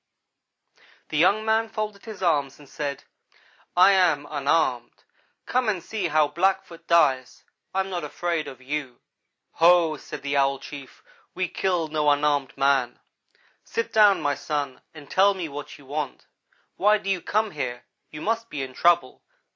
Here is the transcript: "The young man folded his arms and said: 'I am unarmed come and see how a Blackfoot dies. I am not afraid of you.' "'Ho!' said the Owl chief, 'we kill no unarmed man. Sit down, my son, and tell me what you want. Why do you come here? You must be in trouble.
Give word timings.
"The 1.09 1.17
young 1.19 1.45
man 1.45 1.69
folded 1.69 2.05
his 2.05 2.23
arms 2.23 2.57
and 2.57 2.67
said: 2.67 3.03
'I 3.77 3.91
am 3.91 4.27
unarmed 4.31 5.03
come 5.45 5.69
and 5.69 5.83
see 5.83 6.07
how 6.07 6.25
a 6.25 6.31
Blackfoot 6.31 6.87
dies. 6.87 7.43
I 7.71 7.81
am 7.81 7.91
not 7.91 8.03
afraid 8.03 8.47
of 8.47 8.59
you.' 8.63 8.99
"'Ho!' 9.51 9.97
said 9.97 10.23
the 10.23 10.35
Owl 10.37 10.57
chief, 10.57 11.03
'we 11.35 11.49
kill 11.49 11.87
no 11.89 12.09
unarmed 12.09 12.57
man. 12.57 12.99
Sit 13.63 13.93
down, 13.93 14.21
my 14.21 14.33
son, 14.33 14.81
and 14.91 15.07
tell 15.07 15.35
me 15.35 15.47
what 15.47 15.77
you 15.77 15.85
want. 15.85 16.25
Why 16.77 16.97
do 16.97 17.07
you 17.11 17.21
come 17.21 17.51
here? 17.51 17.85
You 18.09 18.21
must 18.21 18.49
be 18.49 18.63
in 18.63 18.73
trouble. 18.73 19.21